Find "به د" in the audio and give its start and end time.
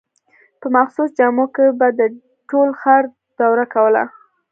1.79-2.01